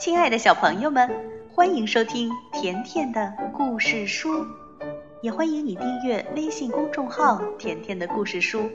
[0.00, 1.10] 亲爱的小朋友们，
[1.52, 4.46] 欢迎收听甜甜的故事书，
[5.20, 8.70] 也欢迎你订阅微信公众号“甜甜的故事书”。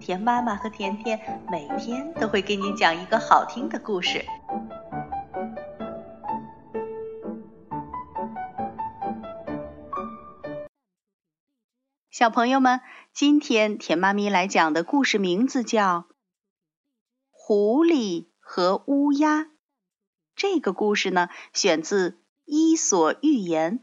[0.00, 1.20] 甜妈妈和甜甜
[1.50, 4.24] 每天都会给你讲一个好听的故事。
[12.10, 12.80] 小朋友们，
[13.12, 15.98] 今天甜妈咪来讲的故事名字叫
[17.30, 19.40] 《狐狸和乌鸦》。
[20.42, 22.10] 这个故事呢，选自
[22.44, 23.78] 《伊索寓言》。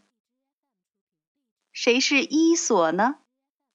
[1.71, 3.19] 谁是伊索呢？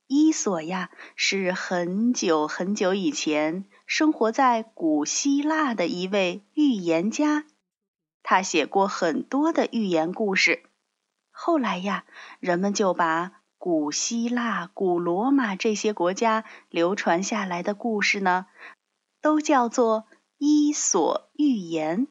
[0.06, 7.46] 伊索呀，是很久很久以前生活在古希腊的一位预言家。
[8.22, 10.64] 他写过很多的寓言故事。
[11.30, 12.04] 后来呀，
[12.38, 18.44] 人们就把古希腊、古罗马这些国家流传下来的故事呢，
[19.22, 20.00] 都叫做
[20.36, 22.06] 《伊索寓言》。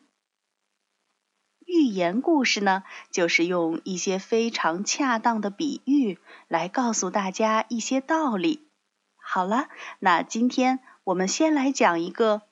[1.74, 8.68] 寓言故事呢，就是用一些非常恰当的比喻来告诉大家一些道理。
[9.16, 12.44] 好了，那今天我们先来讲一个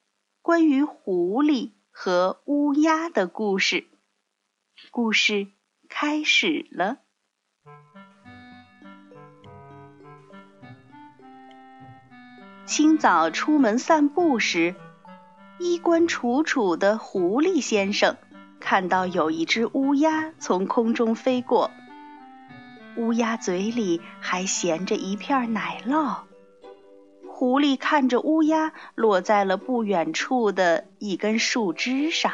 [0.42, 3.86] 关于狐狸和乌鸦的故事。
[4.90, 5.50] 故事
[5.88, 6.98] 开始了。
[12.66, 14.74] 清早出门散步时，
[15.60, 18.18] 衣冠楚楚的狐狸先生。
[18.62, 21.72] 看到有一只乌鸦从空中飞过，
[22.96, 26.20] 乌鸦嘴里还衔着一片奶酪。
[27.28, 32.32] 狐狸看着乌鸦落在了不远处的一根树枝上。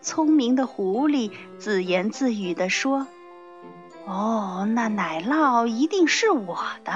[0.00, 3.06] 聪明的狐狸自言自语地说
[4.06, 6.92] ：“哦，那奶酪一定是我的。”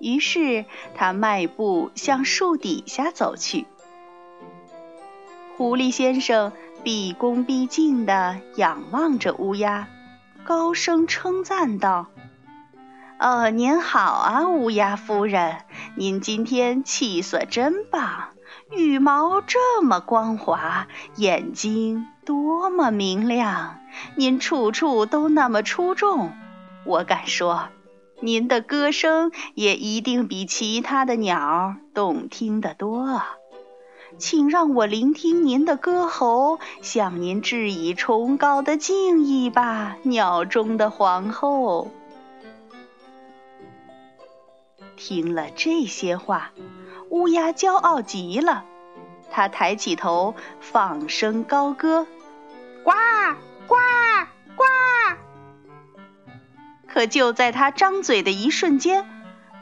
[0.00, 0.64] 于是
[0.94, 3.66] 他迈步向树底下走去。
[5.60, 9.88] 狐狸先生毕恭毕敬地仰望着乌鸦，
[10.42, 12.06] 高声称赞道
[13.20, 15.58] ：“哦，您好啊，乌鸦夫人，
[15.96, 18.30] 您今天气色真棒，
[18.70, 20.86] 羽毛这么光滑，
[21.16, 23.80] 眼睛多么明亮，
[24.16, 26.32] 您处处都那么出众。
[26.86, 27.68] 我敢说，
[28.22, 33.20] 您的歌声也一定比其他的鸟动听得多。”
[34.20, 41.90] 请让我聆听您的歌喉，向您致以崇高的敬意吧，鸟中的皇后。
[44.94, 46.52] 听了这些话，
[47.08, 48.64] 乌鸦骄傲极了，
[49.30, 52.06] 它抬起头，放声高歌
[52.84, 52.92] ：“呱
[53.66, 53.74] 呱
[54.54, 54.64] 呱！”
[56.86, 59.08] 可就在它张嘴的一瞬间，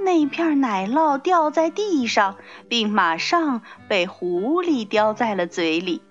[0.01, 2.37] 那片奶酪掉在地上，
[2.69, 6.03] 并马上被狐狸叼在了嘴里。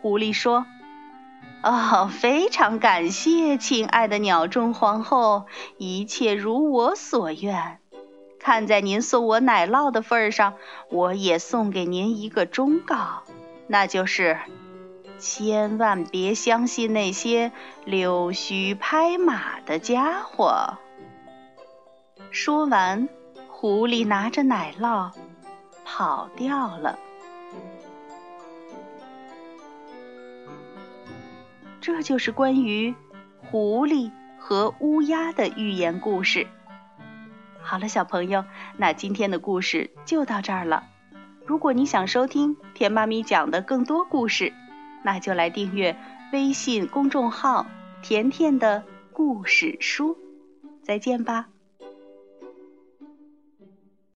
[0.00, 0.64] 狐狸说
[1.62, 7.78] ：“哦，非常感谢，亲爱的鸟中皇后，一切如我所愿。
[8.40, 10.54] 看在您送我奶酪的份上，
[10.90, 13.24] 我也送给您一个忠告，
[13.66, 14.38] 那就是，
[15.18, 17.52] 千万别相信那些
[17.84, 20.78] 溜须拍马的家伙。”
[22.30, 23.08] 说完，
[23.48, 25.10] 狐狸拿着奶酪
[25.84, 26.98] 跑掉了。
[31.80, 32.94] 这就是关于
[33.50, 36.46] 狐狸和乌鸦的寓言故事。
[37.60, 38.44] 好了，小朋友，
[38.76, 40.84] 那今天的故事就到这儿了。
[41.46, 44.52] 如果你想收听甜妈咪讲的更多故事，
[45.02, 45.96] 那就来订阅
[46.32, 47.66] 微信公众号
[48.02, 50.16] “甜甜的故事书”。
[50.84, 51.48] 再见吧。